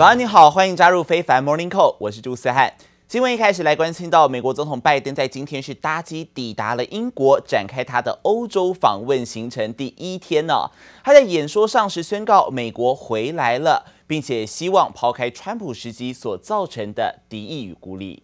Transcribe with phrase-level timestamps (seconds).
[0.00, 2.72] 早安，你好，欢迎加入非凡 Morning Call，我是朱思翰。
[3.06, 10.70] 新闻一开始来关心到，美国总统拜登在今天是搭机抵达了英国，展开他的欧洲访问行程第一天呢、
[11.04, 18.22] 他在演说上时宣告，美国回来了，并且希望抛开川普时期所造成的敌意与孤立。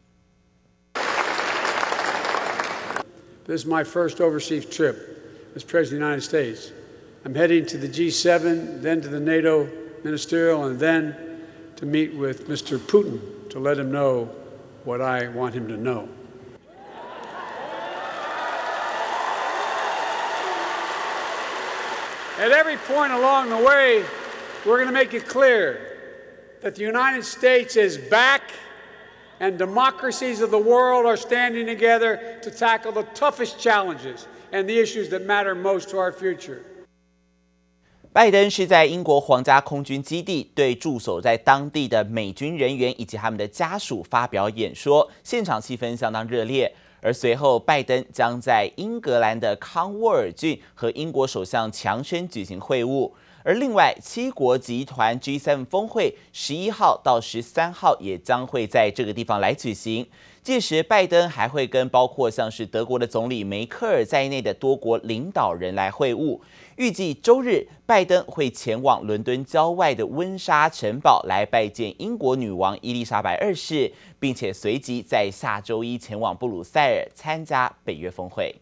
[3.47, 4.95] This is my first overseas trip
[5.55, 6.71] as President of the United States.
[7.27, 9.67] I'm heading to the G7, then to the NATO
[10.03, 11.13] ministerial, and then
[11.77, 12.79] to meet with Mr.
[12.79, 13.21] Putin
[13.51, 14.31] to let him know
[14.85, 16.09] what I want him to know.
[22.39, 24.05] At every point along the way,
[24.67, 25.99] we're going to make it clear
[26.61, 28.53] that the United States is back
[29.41, 34.79] and democracies of the world are standing together to tackle the toughest challenges and the
[34.79, 36.63] issues that matter most to our future.
[38.17, 46.73] 拜登是在英国皇家空军基地对驻守在当地的美军人员以及他们的家属发表演说，现场气氛相当热烈。
[47.03, 53.13] 而随后，拜登将在英格兰的康沃尔郡和英国首相强生举行会晤。
[53.47, 60.05] 而另外，七国集团 G7 峰会十一号到十三号也将会在这个地方来举行。
[60.43, 66.41] 届时，拜登还会跟包括像是德国的总理梅克尔在内的多国领导人来会晤。
[66.75, 78.53] 预计周日，拜登会前往伦敦郊外的温莎城堡来拜见英国女王伊丽莎白二世，并且随即在下周一前往布鲁塞尔参加北约峰会。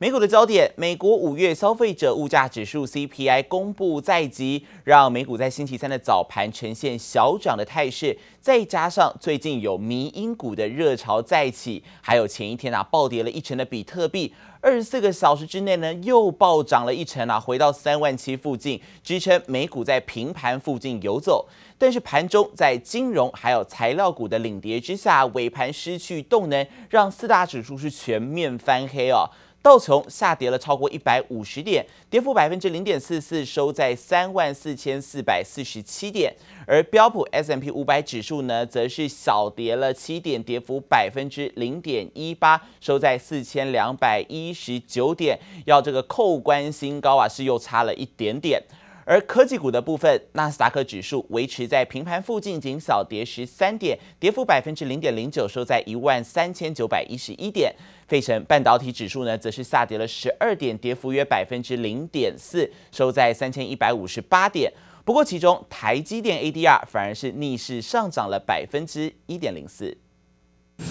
[0.00, 8.16] 美股的焦点，美国五月消费者物价指数 CPI 公布在即，让美股在星期三的早盘呈现小涨的态势。
[8.40, 21.48] 再加上最近有迷因股的热潮再起，还有前一天啊暴跌了一成的比特币，二十四个小时之内呢又暴涨了一成啊，回到三万七附近，支撑美股在平盘附近游走。
[21.76, 29.28] 但是盘中在金融还有材料股的领跌之下，尾盘失去动能，让四大指数是全面翻黑哦。
[29.68, 36.34] 道琼下跌了超过一百五十点，跌幅百分之零点四四，收在三万四千四百四十七点。
[36.66, 45.38] 而标普 S M P 五百指数呢，则是小跌了七点，跌幅百分之零点一八，收在四千两百一十九点。
[45.66, 48.62] 要这个扣关新高啊，是又差了一点点。
[49.08, 57.74] 而科技股的部分，纳斯达克指数维持在平盘附近，仅小跌十三点，跌幅百分之零点零九，收在一万三千九百一十一点。
[58.06, 64.70] 费城半导体指数呢，则是下跌了十二点，跌幅约百分之零点四，收在三千一百五十八点。
[65.06, 69.96] 不过，其中台积电 ADR 反而是逆势上涨了百分之一点零四。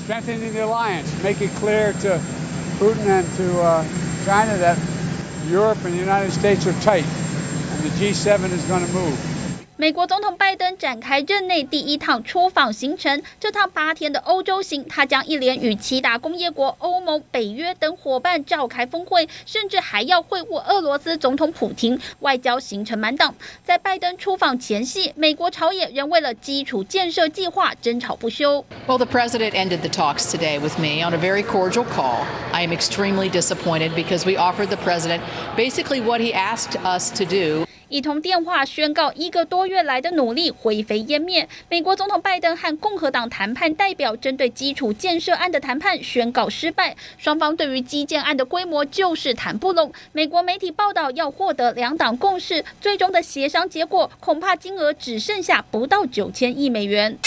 [0.07, 2.19] Strengthening the alliance, make it clear to
[2.79, 3.85] Putin and to
[4.25, 4.75] China that
[5.47, 7.05] Europe and the United States are tight.
[7.87, 9.15] The G7 is going to move.
[9.79, 21.97] 美国总统拜登展开任内第一趟出访行程，这趟八天的欧洲行，他将一连与七大工业国、欧盟、北约等伙伴召开峰会，甚至还要会晤俄罗斯总统普京。
[22.21, 23.35] 外交行程满档。
[23.63, 28.65] 在拜登出访前夕，美国朝野仍为了基础建设计划争吵不休。
[28.87, 32.25] Well, the president ended the talks today with me on a very cordial call.
[32.51, 35.21] I am extremely disappointed because we offered the president
[35.55, 37.67] basically what he asked us to do.
[37.89, 41.47] 一通电话宣告，一个多月来的努力灰飞烟灭。
[41.69, 49.93] 美国总统拜登和共和党谈判代表针对基础建设案的谈判宣告失败，双方对于基建案的规模就是谈不拢。
[50.11, 57.17] 美国媒体报道，要获得两党共识，最终的协商结果恐怕金额只剩下不到九千亿美元。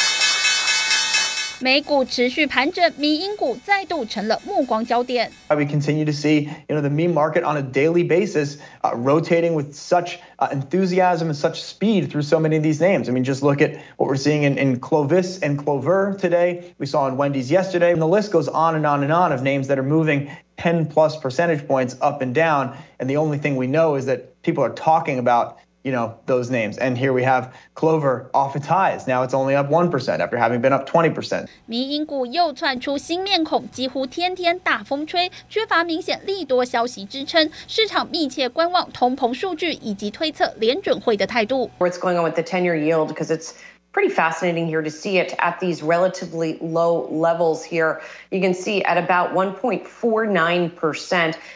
[1.59, 5.31] 美股持续盘整，迷因股再度成了目光焦点。
[5.50, 9.74] We continue to see, you know, the meme market on a daily basis, uh, rotating with
[9.74, 13.08] such uh, enthusiasm and such speed through so many of these names.
[13.08, 16.75] I mean, just look at what we're seeing in, in Clovis and Clover today.
[16.78, 19.41] We saw in Wendy's yesterday, and the list goes on and on and on of
[19.41, 22.78] names that are moving 10 plus percentage points up and down.
[23.00, 26.50] And the only thing we know is that people are talking about you know, those
[26.50, 26.80] names.
[26.80, 29.07] And here we have Clover off its highs.
[29.07, 31.45] Now it's only up 1% after having been up 20%.
[31.68, 41.69] 迷因股又窜出新面孔，几乎天天大风吹，缺乏明显利多消息支撑，市场密切观望通膨数据以及推测联准会的态度。
[41.77, 43.51] What's going on with the 10-year yield because it's
[43.92, 48.00] pretty fascinating here to see it at these relatively low levels here.
[48.31, 51.12] You can see at about 1.49%.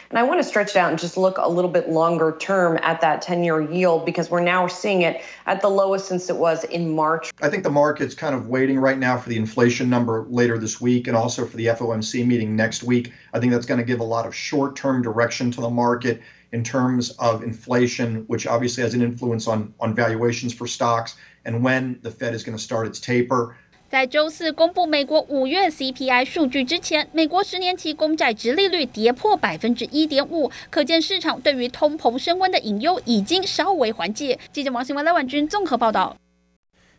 [0.09, 2.77] And I want to stretch it out and just look a little bit longer term
[2.81, 6.35] at that 10 year yield because we're now seeing it at the lowest since it
[6.35, 7.31] was in March.
[7.41, 10.81] I think the market's kind of waiting right now for the inflation number later this
[10.81, 13.13] week and also for the FOMC meeting next week.
[13.33, 16.21] I think that's going to give a lot of short term direction to the market
[16.54, 21.14] in terms of inflation, which obviously has an influence on, on valuations for stocks,
[21.44, 23.54] and when the Fed is going to start its taper.
[23.88, 34.38] 在周四公布美国五月 CPI 数据之前，美国十年期公债殖利率跌破百分之一点五，可见市场对于通膨升温的隐忧已经稍微缓解。
[34.52, 36.16] 记者王新文、赖婉君综合报道。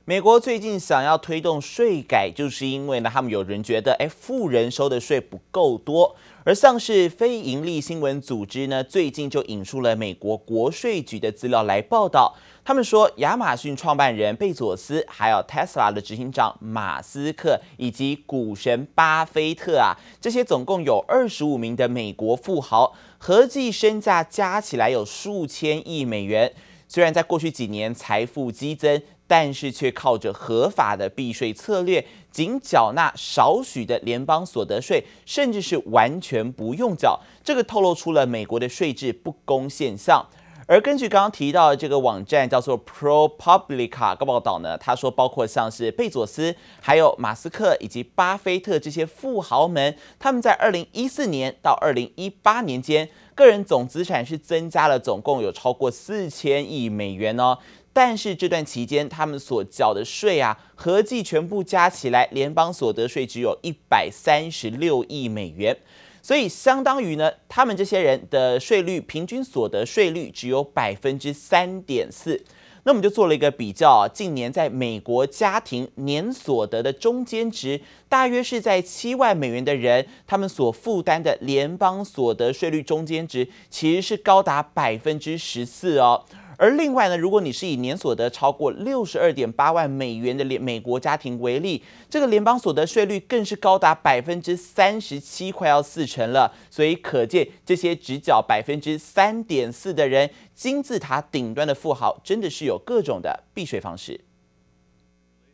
[0.09, 6.15] 美国最近想要推动税改，就是因为呢，他们有人觉得，哎，富人收的税不够多。
[6.45, 26.55] 而像是非盈利新闻组织呢，最近就引述了美国国税局的资料来报道，他们说，亚马逊创办人贝佐斯，还有 Tesla 的执行长马斯克，以及股神巴菲特啊，这些总共有二十五名的美国富豪，合计身价加起来有数千亿美元。
[26.89, 29.03] 虽然在过去几年财富激增。
[29.27, 37.21] 但是却靠着合法的避税策略，仅缴纳少许的联邦所得税，甚至是完全不用缴。
[37.43, 40.27] 这个透露出了美国的税制不公现象。
[40.69, 57.59] 而根据刚刚提到的这个网站叫做 ProPublica 报道呢，他说，包括像是贝佐斯、还有马斯克以及巴菲特这些富豪们，他们在二零一四年到二零一八年间，个人总资产是增加了总共有超过四千亿美元哦。
[57.97, 65.75] 但是这段期间，他们所缴的税啊，合计全部加起来，联邦所得税只有一百三十六亿美元，
[66.21, 72.45] 所以相当于呢，他们这些人的税率平均所得税率只有百分之三点四。
[72.85, 86.27] 那我们就做了一个比较啊，近年在美国家庭年所得的中间值，大约是在七万美元的人，他们所负担的联邦所得税率中间值其实是高达百分之十四哦。
[86.59, 96.53] 而另外呢，如果你是以年所得超过六十二点八万美元的联美国家庭为例，这个联邦所得税率更是高达百分之三十七，快要四成了。
[96.71, 104.21] 所以可见，这些只缴百分之三点四的人，金字塔顶端的富豪，真的是有各种的避税方式。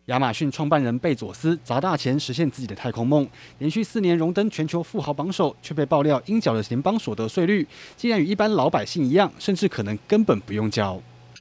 [0.07, 3.25] 亚马逊创办人贝佐斯砸大钱实现自己的太空梦，
[3.59, 7.65] 连续四年荣登全球富豪榜首，却被爆料应缴的联邦所得税率
[7.97, 11.01] 竟然与一般老百姓一样，甚至可能根本不用交。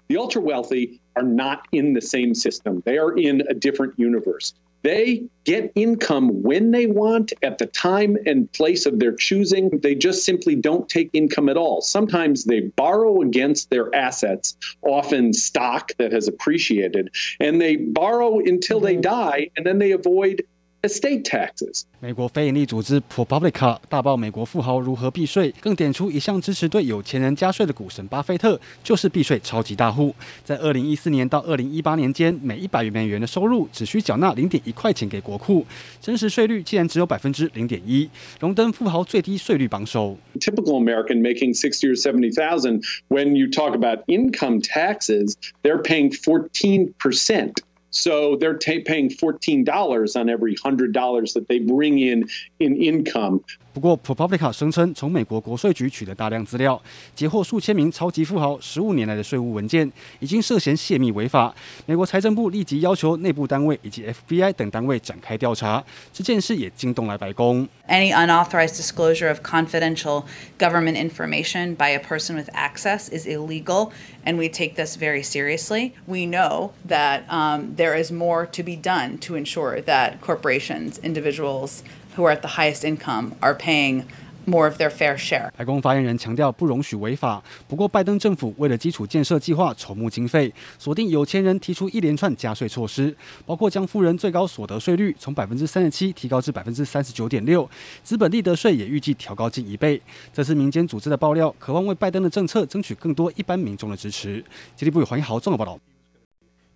[0.09, 2.83] The ultra wealthy are not in the same system.
[2.83, 4.51] They are in a different universe.
[4.83, 9.69] They get income when they want at the time and place of their choosing.
[9.81, 11.81] They just simply don't take income at all.
[11.81, 18.79] Sometimes they borrow against their assets, often stock that has appreciated, and they borrow until
[18.79, 19.01] they mm-hmm.
[19.01, 20.43] die, and then they avoid
[20.81, 21.83] estate taxes.
[21.99, 30.15] 美国非营利组织 ProPublica 大爆美国富豪如何避税，更点出一向支持对有钱人加税的股神巴菲特就是避税超级大户。
[30.43, 35.65] 在二零一四年到二零一八年间，每一百美元的收入只需缴纳零点一块钱给国库，
[36.01, 40.17] 真实税率竟然只有百分之零点一，荣登富豪最低税率榜首。
[40.39, 46.93] Typical American making sixty or seventy thousand, when you talk about income taxes, they're paying fourteen
[46.97, 47.57] percent.
[47.91, 52.27] So they're paying fourteen dollars on every hundred dollars that they bring in
[52.59, 53.43] in income.
[53.73, 56.81] 不过，ProPublica 声称从美国国税局取得大量资料，
[57.15, 59.89] 截获数千名超级富豪十五年来的税务文件，
[60.19, 61.53] 已经涉嫌泄密违法。
[61.85, 65.83] 美国财政部立即要求内部单位以及 FBI 等单位展开调查。
[66.11, 67.67] 这件事也惊动了白宫。
[67.87, 70.25] Any unauthorized disclosure of confidential
[70.57, 73.91] government information by a person with access is illegal,
[74.25, 75.91] and we take this very seriously.
[76.05, 81.83] We know that um, there is more to be done to ensure that corporations, individuals,
[82.15, 84.03] who are at the highest income are paying
[84.45, 85.51] more of their fair share.
[85.55, 87.41] 白宫发言人强调不容许违法。
[87.67, 93.15] 不过，拜登政府为了基础建设计划筹募经费，锁定有钱人提出一连串加税措施，
[93.45, 97.69] 包括将富人最高所得税率从百分之三十七提高至百分之三十九点六，
[98.03, 100.01] 资本利得税也预计调高近一倍。
[100.33, 104.43] 这次民间组织的爆料，渴望为拜登的政策争取更多一般民众的支持。
[104.75, 105.79] 经济部黄一豪综合报道。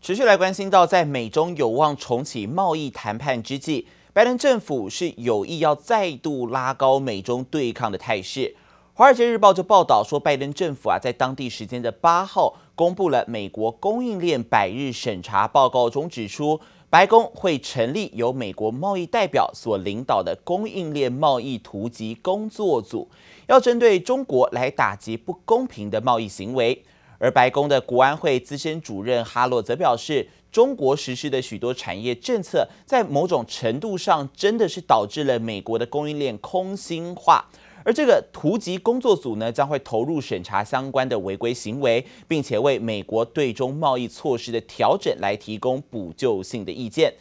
[0.01, 3.87] 持续来关心到，在美中有望重启贸易谈判之际。
[4.15, 8.39] 拜登政府是有意要再度拉高美中对抗的态势。
[8.93, 23.09] 《华尔街日报》就报道说，拜登政府啊，在当地时间的八号公布了美国供应链百日审查报告中指出，白宫会成立由美国贸易代表所领导的供应链贸易图集工作组，
[23.47, 26.81] 要针对中国来打击不公平的贸易行为。
[27.17, 37.49] 而白宫的国安会资深主任哈洛则表示，中国实施的许多产业政策，在某种程度上真的是导致了美国的供应链空心化。
[37.83, 47.13] 而这个图集工作组呢，将会投入审查相关的违规行为，并且为美国对中贸易措施的调整来提供补救性的意见。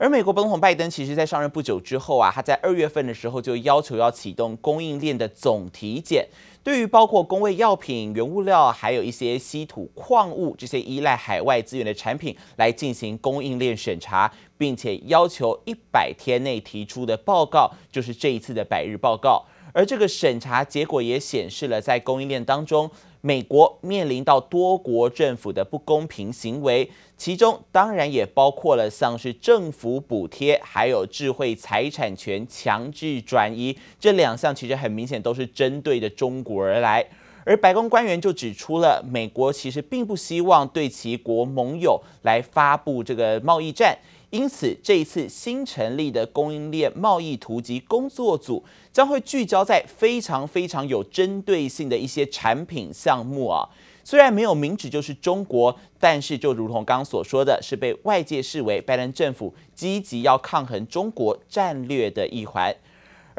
[0.00, 6.26] 而美国总统拜登其实在上任不久之后啊，他在二月份的时候就要求要启动供应链的总体检，
[6.64, 19.44] 对于包括工位药品、原物料，还有一些稀土矿物这些依赖海外资源的产品来进行供应链审查，并且要求一百天内提出的报告，就是这一次的百日报告。
[19.74, 22.90] 而这个审查结果也显示了，在供应链当中，
[23.22, 37.06] 美国面临到多国政府的不公平行为，其中当然也包括了像是政府补贴，还有智慧财产权强制转移这两项，其实很明显都是针对着中国而来。
[37.44, 43.98] 而白宫官员就指出了，美国其实并不希望对其国盟友来发布这个贸易战。
[44.30, 53.68] 因此，这一次新成立的供应链贸易图及工作组将会聚焦在非常非常有针对性的一些产品项目啊。
[54.04, 62.74] 虽然没有明指就是中国，但是就如同刚刚所说的，是被外界视为拜登政府积极要抗衡中国战略的一环。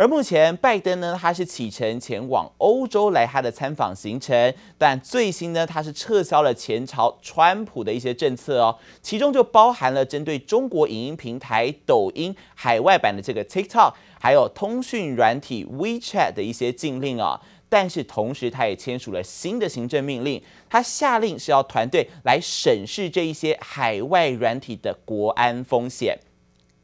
[0.01, 17.39] 而目前，拜登呢，他是启程前往欧洲来他的参访行程，但最新呢，他是撤销了前朝川普的一些政策哦，其中就包含了针对中国影音平台抖音海外版的这个 TikTok，还有通讯软体 WeChat 的一些禁令啊。
[17.69, 26.17] 但是同时，他也签署了新的行政命令，他下令是要团队来审视这一些海外软体的国安风险。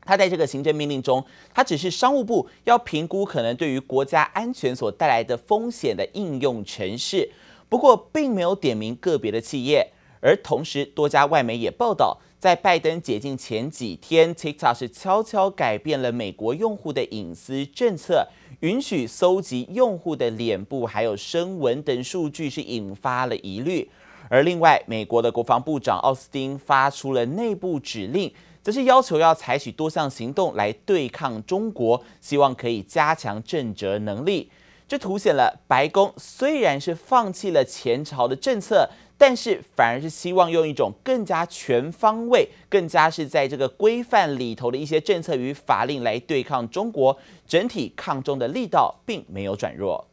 [0.07, 1.23] 他在这个行政命令中，
[1.53, 7.29] 他只是商务部要评估可能对于国家安全所带来的风险的应用程式，
[7.67, 9.91] 不过并没有点名个别的企业。
[10.19, 18.27] 而同时，多家外媒也报道，在拜登解禁前几天，TikTok 是悄悄改变了美国用户的隐私政策，
[18.61, 23.87] 允许搜集用户的脸部还有声纹等数据，是引发了疑虑。
[24.27, 28.33] 而另外，美国的国防部长奥斯汀发出了内部指令。
[28.67, 34.51] 则是要求要采取多项行动来对抗中国，希望可以加强震慑能力。
[34.89, 47.17] 这凸显了白宫虽然是放弃了前朝的政策，但是反而是希望用一种更加全方位、更加是在这个规范里头的一些政策与法令来对抗中国。
[47.47, 50.05] 整体抗中的力道并没有转弱。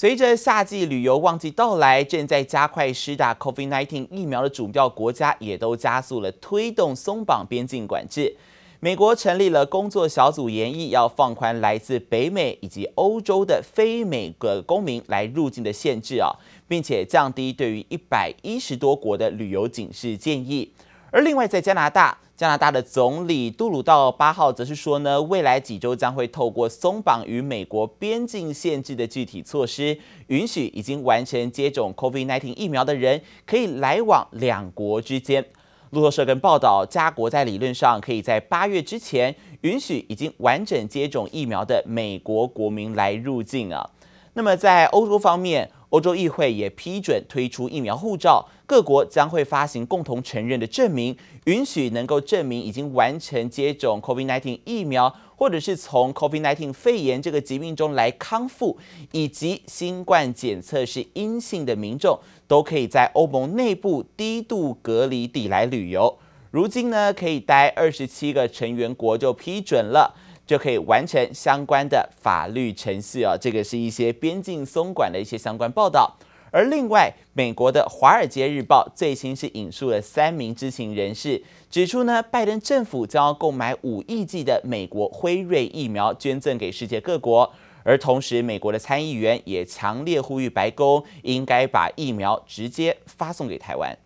[0.00, 8.34] 随着夏季旅游旺季到来，正在加快施打 COVID-19 疫苗的主要国家也都加速了推动松绑边境管制。
[8.78, 16.32] 美国成立了工作小组，研议要放宽来自北美以及欧洲的非美国公民来入境的限制啊，
[16.66, 20.72] 并且降低对于一百一十多国的旅游警示建议。
[21.10, 29.98] 而另外在加拿大，加拿大的总理杜鲁道八号则是说呢，未来几周将会透过松绑与美国边境限制的具体措施，
[30.28, 35.44] 允许已经完成接种 COVID-19 疫苗的人可以来往两国之间。
[35.90, 43.90] 路透社跟报道，加国在理论上可以在八月之前允许已经完整接种疫苗的美国国民来入境啊。
[44.34, 58.78] 那么在欧洲方面，欧洲议会也批准推出疫苗护照，各国将会发行共同承认的证明，允许能够证明已经完成接种 COVID-19 疫苗，或者是从 COVID-19 肺炎这个疾病中来康复，
[59.10, 66.18] 以及新冠检测是阴性的民众，都可以在欧盟内部低度隔离地来旅游。
[66.52, 70.14] 如今呢，可以待二十七个成员国就批准了。
[70.50, 76.16] 就可以完成相关的法律程序啊，这个是一些边境松管的一些相关报道。
[76.50, 81.40] 而另外，美国的《华尔街日报》最新是引述了三名知情人士，
[81.70, 87.52] 指出呢，拜登政府将要购买五亿剂的美国辉瑞疫苗，捐赠给世界各国。
[87.84, 93.96] 而同时，美国的参议员也强烈呼吁白宫应该把疫苗直接发送给台湾。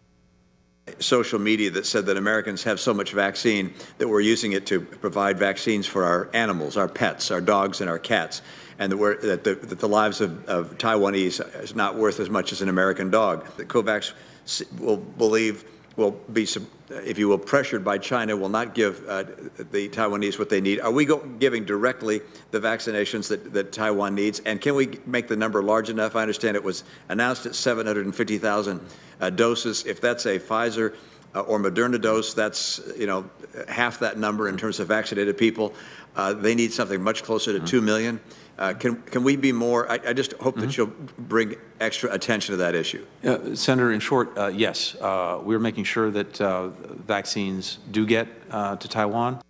[0.98, 4.80] Social media that said that Americans have so much vaccine that we're using it to
[4.80, 8.42] provide vaccines for our animals, our pets, our dogs, and our cats,
[8.78, 12.52] and that, that, the, that the lives of, of Taiwanese is not worth as much
[12.52, 13.46] as an American dog.
[13.56, 14.12] That COVAX
[14.78, 15.64] will believe
[15.96, 16.46] will be,
[16.90, 19.24] if you will, pressured by China, will not give uh,
[19.70, 20.80] the Taiwanese what they need.
[20.80, 21.08] Are we
[21.38, 22.20] giving directly
[22.50, 24.40] the vaccinations that, that Taiwan needs?
[24.40, 26.16] And can we make the number large enough?
[26.16, 28.80] I understand it was announced at 750,000
[29.20, 29.86] uh, doses.
[29.86, 30.94] If that's a Pfizer
[31.34, 33.28] uh, or Moderna dose, that's you know
[33.68, 35.74] half that number in terms of vaccinated people.
[36.16, 37.66] Uh, they need something much closer to mm-hmm.
[37.66, 38.20] 2 million.
[38.56, 39.90] Uh, can, can we be more?
[39.90, 40.66] I, I just hope mm-hmm.
[40.66, 43.04] that you'll bring extra attention to that issue.
[43.24, 44.94] Uh, Senator, in short, uh, yes.
[45.00, 49.40] Uh, we're making sure that uh, vaccines do get uh, to Taiwan.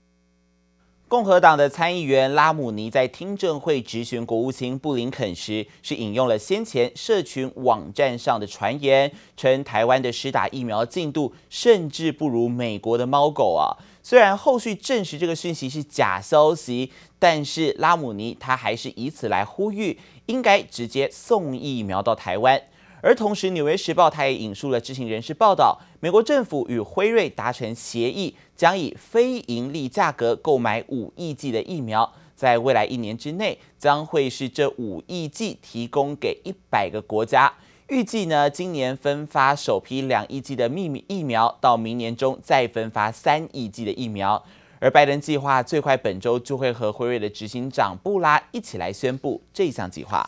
[1.15, 13.79] 共和党的参议员拉姆尼在听证会质询国务卿布林肯时，是引用了先前社群网站上的传言，称台湾的施打疫苗进度甚至不如美国的猫狗啊。
[14.03, 16.91] 虽然后续证实这个讯息是假消息，
[17.21, 22.61] 但是拉姆尼他还是以此来呼吁，应该直接送疫苗到台湾。
[23.05, 37.53] 而同时，《纽约时报》它也引述了知情人士报道，美国政府与辉瑞达成协议，将以非盈利价格购买五亿剂的疫苗，在未来一年之内，将会是这五亿剂提供给一百个国家。
[37.89, 44.43] 预计呢，今年分发首批两亿剂的秘密疫苗，到明年中再分发三亿剂的疫苗。
[44.79, 50.27] 而拜登计划最快本周就会和辉瑞的执行长布拉一起来宣布这项计划。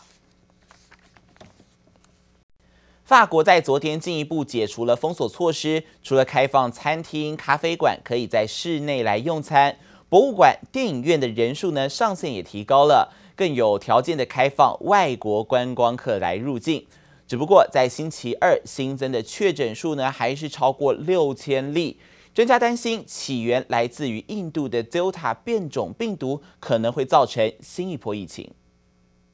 [3.07, 9.77] 法国在昨天进一步解除了封锁措施，除了开放餐厅、咖啡馆可以在室内来用餐，
[10.09, 16.85] 博物馆、电影院的人数呢上限也提高了，更有条件的开放外国观光客来入境。
[17.25, 21.97] 只不过在星期二新增的确诊数呢还是超过六千例，
[22.33, 28.51] 专家担心起源来自于印度的 Delta 变种病毒可能会造成新一波疫情。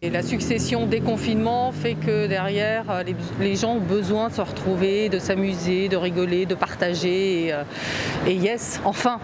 [0.03, 2.85] La succession des confinements fait que derrière,
[3.41, 7.53] les gens ont besoin de se retrouver, de s'amuser, de rigoler, de partager.
[8.25, 9.19] Et yes, enfin!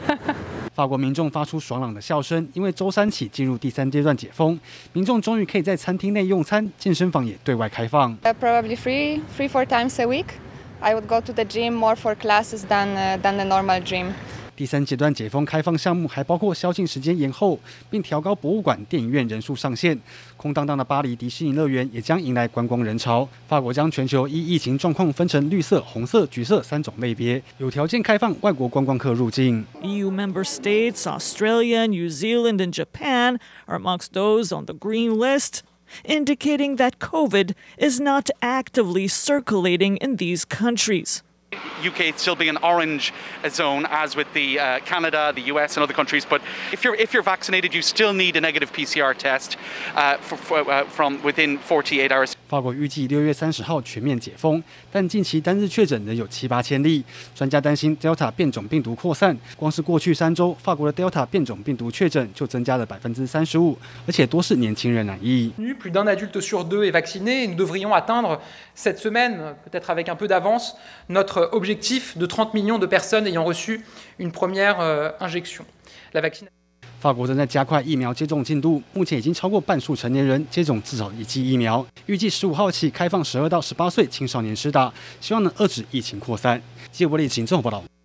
[0.75, 4.59] 法国民众发出爽朗的笑声，因为周三起进入第三阶段解封，
[4.91, 8.17] 民众终于可以在餐厅内用餐，健身房也对外开放。
[8.41, 10.25] Probably three, three, four times a week.
[10.81, 14.07] I would go to the gym more for classes than than the normal gym.
[14.58, 17.56] 第三阶段解封开放项目还包括宵禁时间延后，
[17.88, 19.96] 并调高博物馆、电影院人数上限。
[20.36, 23.28] 空荡荡的巴黎迪士尼乐园也将迎来观光人潮。
[23.46, 29.64] 法国将全球依疫情状况分成绿色、红色、橘色三种类别，有条件开放外国观光客入境。
[29.82, 35.60] EU member states Australia, New Zealand, and Japan are amongst those on the green list,
[36.04, 41.20] indicating that COVID is not actively circulating in these countries.
[41.82, 43.12] UK still being an orange
[43.48, 46.24] zone, as with the uh, Canada, the US, and other countries.
[46.28, 49.56] But if you're if you're vaccinated, you still need a negative PCR test
[49.94, 52.34] uh, for, for, uh, from within 48 hours.
[52.48, 57.04] 法国预计六月三十号全面解封，但近期单日确诊仍有七八千例。
[57.34, 65.52] 专家担心 Delta 变种病毒扩散，光是过去三周，法国的 Delta 变种病毒确诊就增加了百分之三十五，而且多是年轻人染疫。
[65.78, 68.40] Plus d'un adulte sur deux est vacciné, nous devrions atteindre
[68.74, 70.74] cette semaine, peut-être avec un peu d'avance,
[71.08, 73.84] notre objectif de 30 millions de personnes ayant reçu
[74.18, 74.78] une première
[75.20, 75.64] injection.
[76.12, 76.50] La vaccination.
[77.00, 81.86] 法国正在加快疫苗接种进度，目前已经超过半数成年人接种至少一剂疫苗。
[82.06, 86.60] 预计十五号起开放十二到十八岁青少年施打，希望能遏制疫情扩散。
[86.90, 87.97] 记者李晴综合报道。